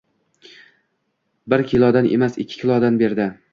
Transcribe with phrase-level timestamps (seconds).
[1.55, 3.33] Bir kilodan emas, ikki kilodan berdi.